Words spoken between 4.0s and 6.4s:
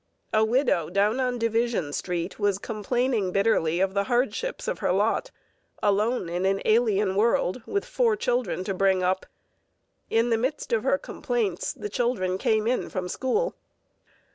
hardships of her lot, alone